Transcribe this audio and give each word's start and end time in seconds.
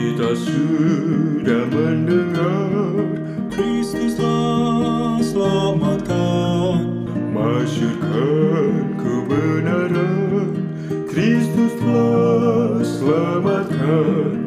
Kita 0.00 0.32
sudah 0.32 1.68
mendengar 1.68 3.04
Kristuslah 3.52 5.20
selamatkan 5.20 7.04
Masyurkan 7.36 8.96
kebenaran 8.96 10.56
Kristuslah 11.04 12.80
selamatkan 12.80 14.40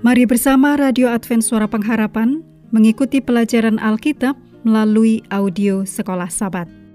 Mari 0.00 0.24
bersama 0.24 0.80
Radio 0.80 1.12
Advent 1.12 1.44
Suara 1.44 1.68
Pengharapan 1.68 2.40
mengikuti 2.72 3.20
pelajaran 3.20 3.76
Alkitab 3.76 4.32
melalui 4.64 5.20
audio 5.28 5.84
Sekolah 5.84 6.32
Sabat. 6.32 6.85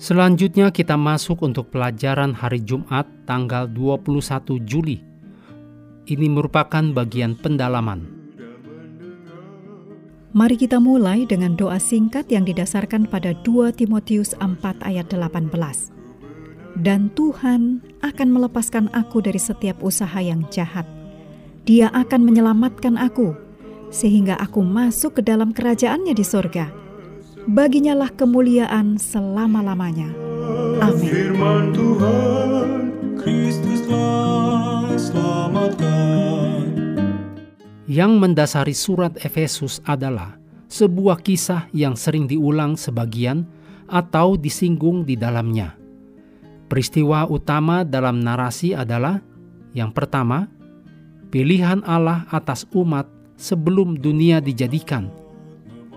Selanjutnya 0.00 0.72
kita 0.72 0.96
masuk 0.96 1.44
untuk 1.44 1.68
pelajaran 1.76 2.32
hari 2.32 2.64
Jumat 2.64 3.04
tanggal 3.28 3.68
21 3.68 4.56
Juli. 4.64 5.04
Ini 6.08 6.24
merupakan 6.24 6.80
bagian 6.80 7.36
pendalaman. 7.36 8.08
Mari 10.32 10.56
kita 10.56 10.80
mulai 10.80 11.28
dengan 11.28 11.52
doa 11.52 11.76
singkat 11.76 12.32
yang 12.32 12.48
didasarkan 12.48 13.12
pada 13.12 13.36
2 13.44 13.76
Timotius 13.76 14.32
4 14.40 14.80
ayat 14.88 15.12
18. 15.12 15.52
Dan 16.80 17.12
Tuhan 17.12 17.84
akan 18.00 18.28
melepaskan 18.32 18.88
aku 18.96 19.20
dari 19.20 19.36
setiap 19.36 19.84
usaha 19.84 20.16
yang 20.16 20.48
jahat. 20.48 20.88
Dia 21.68 21.92
akan 21.92 22.24
menyelamatkan 22.24 22.96
aku, 22.96 23.36
sehingga 23.92 24.40
aku 24.40 24.64
masuk 24.64 25.20
ke 25.20 25.28
dalam 25.28 25.52
kerajaannya 25.52 26.16
di 26.16 26.24
sorga 26.24 26.79
baginya 27.48 27.94
lah 27.96 28.10
kemuliaan 28.12 29.00
selama-lamanya. 29.00 30.12
Amin. 30.80 31.08
Firman 31.08 31.76
Tuhan 31.76 32.70
Kristuslah 33.20 34.96
selamatkan 34.96 36.64
Yang 37.84 38.12
mendasari 38.16 38.72
surat 38.76 39.12
Efesus 39.20 39.84
adalah 39.84 40.40
sebuah 40.70 41.20
kisah 41.20 41.68
yang 41.74 41.98
sering 41.98 42.24
diulang 42.30 42.78
sebagian 42.78 43.44
atau 43.90 44.38
disinggung 44.38 45.02
di 45.02 45.18
dalamnya. 45.18 45.74
Peristiwa 46.70 47.26
utama 47.26 47.82
dalam 47.82 48.22
narasi 48.22 48.78
adalah 48.78 49.18
yang 49.74 49.90
pertama, 49.90 50.46
pilihan 51.34 51.82
Allah 51.82 52.30
atas 52.30 52.62
umat 52.70 53.10
sebelum 53.34 53.98
dunia 53.98 54.38
dijadikan 54.38 55.10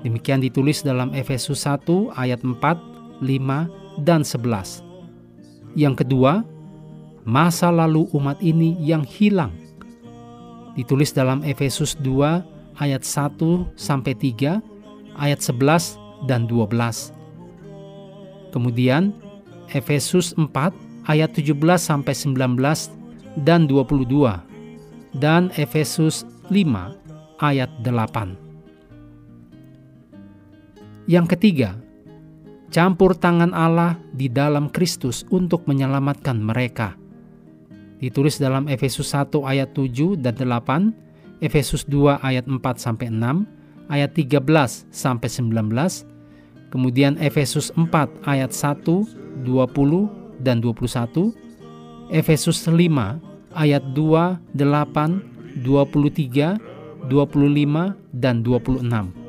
Demikian 0.04 0.44
ditulis 0.44 0.84
dalam 0.84 1.16
Efesus 1.16 1.64
1 1.64 2.12
ayat 2.20 2.44
4, 2.44 2.60
5, 3.24 4.04
dan 4.04 4.22
11. 4.22 4.84
Yang 5.80 6.06
kedua, 6.06 6.44
masa 7.24 7.72
lalu 7.72 8.06
umat 8.12 8.38
ini 8.44 8.76
yang 8.84 9.08
hilang. 9.08 9.56
Ditulis 10.76 11.16
dalam 11.16 11.40
Efesus 11.48 11.96
2 12.04 12.44
ayat 12.84 13.08
1 13.08 13.40
sampai 13.80 14.14
3, 14.18 14.60
ayat 15.16 15.40
11 15.40 15.96
dan 16.28 16.52
12. 16.52 17.16
Kemudian 18.52 19.16
Efesus 19.72 20.36
4 20.36 20.76
ayat 21.08 21.32
17 21.34 21.58
sampai 21.80 22.14
19 22.14 22.92
dan 23.42 23.66
22 23.66 24.38
dan 25.18 25.50
Efesus 25.58 26.26
5 26.52 26.94
ayat 27.42 27.70
8. 27.82 28.53
Yang 31.04 31.36
ketiga, 31.36 31.76
campur 32.72 33.12
tangan 33.12 33.52
Allah 33.52 34.00
di 34.16 34.32
dalam 34.32 34.72
Kristus 34.72 35.28
untuk 35.28 35.68
menyelamatkan 35.68 36.40
mereka. 36.40 36.96
Ditulis 38.00 38.40
dalam 38.40 38.72
Efesus 38.72 39.12
1 39.12 39.44
ayat 39.44 39.76
7 39.76 40.16
dan 40.16 40.36
8, 40.40 41.44
Efesus 41.44 41.84
2 41.92 42.24
ayat 42.24 42.48
4 42.48 42.60
sampai 42.80 43.12
6, 43.12 43.48
ayat 43.92 44.16
13 44.16 44.88
sampai 44.96 45.28
19, 45.28 46.08
kemudian 46.72 47.20
Efesus 47.20 47.76
4 47.76 48.24
ayat 48.24 48.56
1, 48.56 49.44
20 49.44 49.44
dan 50.40 50.64
21, 50.64 51.36
Efesus 52.16 52.64
5 52.64 53.20
ayat 53.56 53.84
2, 53.92 54.40
8, 54.56 55.60
23, 55.60 56.60
25 57.12 57.92
dan 58.16 58.40
26. 58.40 59.23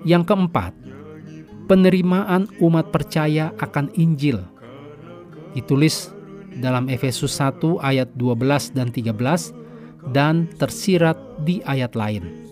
Yang 0.00 0.32
keempat, 0.32 0.72
penerimaan 1.68 2.48
umat 2.58 2.88
percaya 2.88 3.52
akan 3.60 3.92
Injil. 3.94 4.40
Ditulis 5.52 6.08
dalam 6.56 6.88
Efesus 6.90 7.36
1 7.38 7.78
ayat 7.78 8.08
12 8.16 8.74
dan 8.74 8.88
13 8.90 9.52
dan 10.10 10.48
tersirat 10.56 11.20
di 11.44 11.60
ayat 11.68 11.92
lain. 11.92 12.48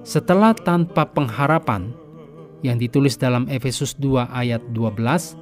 Setelah 0.00 0.56
tanpa 0.56 1.04
pengharapan 1.04 1.92
yang 2.64 2.80
ditulis 2.80 3.20
dalam 3.20 3.44
Efesus 3.52 3.92
2 4.00 4.32
ayat 4.32 4.64
12, 4.72 5.36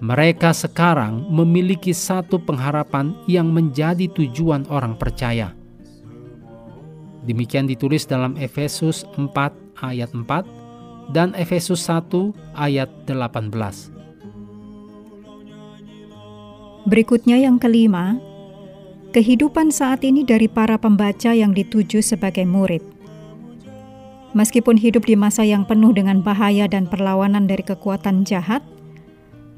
mereka 0.00 0.56
sekarang 0.56 1.28
memiliki 1.28 1.92
satu 1.92 2.40
pengharapan 2.40 3.12
yang 3.28 3.52
menjadi 3.52 4.08
tujuan 4.08 4.64
orang 4.72 4.96
percaya. 4.96 5.59
Demikian 7.24 7.68
ditulis 7.68 8.08
dalam 8.08 8.32
Efesus 8.40 9.04
4 9.16 9.28
ayat 9.84 10.08
4 10.12 11.12
dan 11.12 11.36
Efesus 11.36 11.84
1 11.84 12.32
ayat 12.56 12.88
18. 13.04 13.52
Berikutnya 16.88 17.36
yang 17.36 17.60
kelima, 17.60 18.16
kehidupan 19.12 19.68
saat 19.68 20.00
ini 20.00 20.24
dari 20.24 20.48
para 20.48 20.80
pembaca 20.80 21.36
yang 21.36 21.52
dituju 21.52 22.00
sebagai 22.00 22.48
murid. 22.48 22.80
Meskipun 24.32 24.78
hidup 24.78 25.04
di 25.04 25.18
masa 25.18 25.42
yang 25.42 25.66
penuh 25.66 25.90
dengan 25.90 26.22
bahaya 26.22 26.70
dan 26.70 26.86
perlawanan 26.86 27.50
dari 27.50 27.66
kekuatan 27.66 28.22
jahat, 28.22 28.62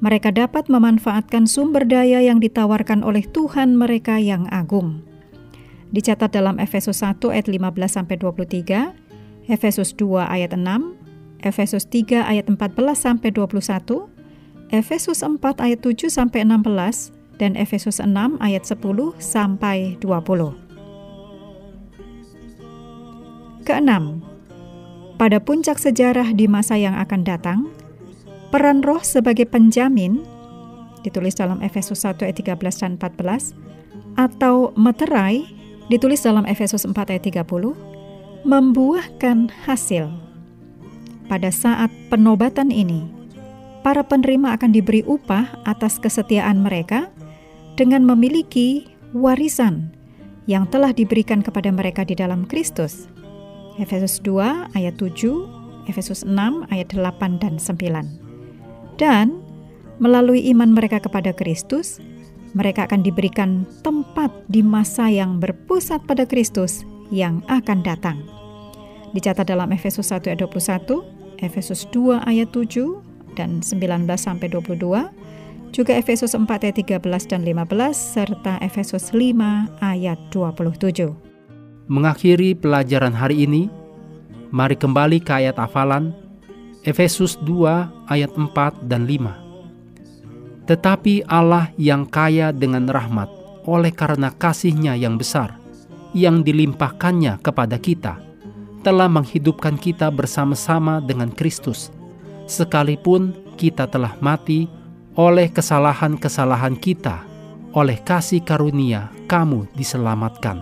mereka 0.02 0.34
dapat 0.34 0.66
memanfaatkan 0.66 1.46
sumber 1.46 1.86
daya 1.86 2.18
yang 2.24 2.42
ditawarkan 2.42 3.06
oleh 3.06 3.22
Tuhan 3.22 3.78
mereka 3.78 4.18
yang 4.18 4.50
agung. 4.50 5.11
Dicatat 5.92 6.32
dalam 6.32 6.56
Efesus 6.56 7.04
1 7.04 7.20
ayat 7.28 7.52
15 7.52 7.68
sampai 7.84 8.16
23, 8.16 8.96
Efesus 9.44 9.92
2 9.92 10.24
ayat 10.24 10.56
6, 10.56 10.64
Efesus 11.44 11.84
3 11.84 12.24
ayat 12.24 12.48
14 12.48 12.56
sampai 12.96 13.28
21, 13.28 14.08
Efesus 14.72 15.20
4 15.20 15.36
ayat 15.60 15.84
7 15.84 16.08
sampai 16.08 16.48
16 16.48 17.12
dan 17.36 17.52
Efesus 17.60 18.00
6 18.00 18.08
ayat 18.40 18.64
10 18.64 18.80
sampai 19.20 20.00
20. 20.00 20.56
Keenam, 23.68 24.24
pada 25.20 25.44
puncak 25.44 25.76
sejarah 25.76 26.32
di 26.32 26.48
masa 26.48 26.80
yang 26.80 26.96
akan 26.96 27.20
datang, 27.20 27.68
peran 28.48 28.80
roh 28.80 29.04
sebagai 29.04 29.44
penjamin 29.44 30.24
ditulis 31.04 31.36
dalam 31.36 31.60
Efesus 31.60 32.08
1 32.08 32.16
ayat 32.24 32.40
13 32.40 32.80
dan 32.80 32.96
14 32.96 33.52
atau 34.16 34.72
meterai 34.72 35.61
ditulis 35.92 36.24
dalam 36.24 36.48
Efesus 36.48 36.88
4 36.88 36.96
ayat 36.96 37.44
30 37.44 38.48
membuahkan 38.48 39.52
hasil. 39.68 40.08
Pada 41.28 41.52
saat 41.52 41.92
penobatan 42.08 42.72
ini, 42.72 43.04
para 43.84 44.00
penerima 44.00 44.56
akan 44.56 44.72
diberi 44.72 45.04
upah 45.04 45.52
atas 45.68 46.00
kesetiaan 46.00 46.64
mereka 46.64 47.12
dengan 47.76 48.08
memiliki 48.08 48.88
warisan 49.12 49.92
yang 50.48 50.64
telah 50.72 50.90
diberikan 50.96 51.44
kepada 51.44 51.68
mereka 51.68 52.02
di 52.08 52.16
dalam 52.16 52.48
Kristus. 52.48 53.06
Efesus 53.76 54.18
2 54.24 54.74
ayat 54.74 54.96
7, 54.96 55.88
Efesus 55.92 56.24
6 56.24 56.72
ayat 56.72 56.88
8 56.92 57.40
dan 57.40 57.60
9. 57.60 58.96
Dan 58.96 59.40
melalui 60.02 60.44
iman 60.52 60.74
mereka 60.74 60.98
kepada 61.00 61.30
Kristus, 61.32 62.02
mereka 62.52 62.84
akan 62.88 63.00
diberikan 63.00 63.64
tempat 63.80 64.32
di 64.48 64.60
masa 64.60 65.08
yang 65.08 65.40
berpusat 65.40 66.04
pada 66.04 66.28
Kristus 66.28 66.84
yang 67.12 67.44
akan 67.48 67.84
datang. 67.84 68.24
Dicatat 69.12 69.44
dalam 69.44 69.72
Efesus 69.72 70.08
1 70.08 70.32
ayat 70.32 70.40
21, 70.40 71.04
Efesus 71.44 71.84
2 71.92 72.24
ayat 72.24 72.48
7 72.52 73.36
dan 73.36 73.60
19 73.60 74.08
sampai 74.16 74.48
22, 74.48 75.12
juga 75.72 75.92
Efesus 75.96 76.36
4 76.36 76.48
ayat 76.48 76.76
13 76.80 77.32
dan 77.32 77.40
15 77.44 77.96
serta 77.96 78.60
Efesus 78.60 79.12
5 79.12 79.80
ayat 79.80 80.20
27. 80.32 81.12
Mengakhiri 81.88 82.56
pelajaran 82.56 83.12
hari 83.12 83.44
ini, 83.44 83.68
mari 84.52 84.76
kembali 84.76 85.20
ke 85.20 85.32
ayat 85.32 85.56
hafalan 85.56 86.12
Efesus 86.84 87.40
2 87.44 88.12
ayat 88.12 88.32
4 88.36 88.88
dan 88.88 89.08
5. 89.08 89.41
Tetapi 90.66 91.26
Allah 91.26 91.74
yang 91.74 92.06
kaya 92.06 92.54
dengan 92.54 92.86
rahmat 92.86 93.28
oleh 93.66 93.90
karena 93.90 94.30
kasihnya 94.30 94.94
yang 94.94 95.18
besar, 95.18 95.58
yang 96.14 96.42
dilimpahkannya 96.46 97.42
kepada 97.42 97.78
kita, 97.78 98.18
telah 98.82 99.06
menghidupkan 99.06 99.78
kita 99.78 100.10
bersama-sama 100.10 100.98
dengan 101.02 101.30
Kristus, 101.30 101.94
sekalipun 102.50 103.34
kita 103.54 103.86
telah 103.86 104.18
mati 104.18 104.66
oleh 105.14 105.50
kesalahan-kesalahan 105.50 106.74
kita 106.78 107.22
oleh 107.72 107.96
kasih 108.04 108.44
karunia 108.44 109.08
kamu 109.28 109.64
diselamatkan. 109.76 110.60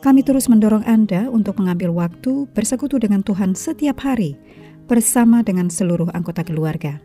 Kami 0.00 0.24
terus 0.24 0.48
mendorong 0.48 0.82
Anda 0.88 1.28
untuk 1.28 1.60
mengambil 1.60 1.92
waktu 1.92 2.48
bersekutu 2.56 2.96
dengan 2.96 3.20
Tuhan 3.20 3.52
setiap 3.52 4.00
hari 4.00 4.32
bersama 4.88 5.44
dengan 5.44 5.68
seluruh 5.68 6.08
anggota 6.16 6.40
keluarga 6.40 6.96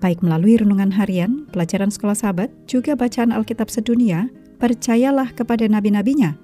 baik 0.00 0.24
melalui 0.24 0.56
renungan 0.56 0.90
harian, 0.96 1.44
pelajaran 1.52 1.92
sekolah 1.92 2.16
sahabat, 2.16 2.48
juga 2.64 2.96
bacaan 2.96 3.30
Alkitab 3.36 3.68
sedunia, 3.68 4.32
percayalah 4.56 5.30
kepada 5.36 5.68
nabi-nabinya, 5.68 6.34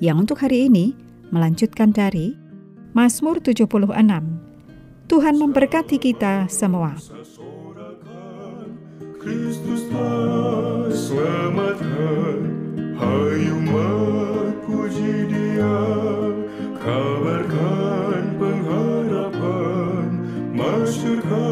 yang 0.00 0.18
untuk 0.24 0.40
hari 0.40 0.66
ini 0.72 0.96
melanjutkan 1.28 1.92
dari 1.92 2.34
Mazmur 2.96 3.40
76. 3.40 3.76
Tuhan 5.08 5.34
memberkati 5.36 6.00
kita 6.00 6.48
semua. 6.48 6.96
Kristus 9.22 9.86
selamatkan, 10.90 12.38
hayu 12.98 13.56
puji 14.66 15.30
dia, 15.30 15.78
kabarkan 16.82 18.24
pengharapan, 18.40 20.08
masyurkan 20.50 21.51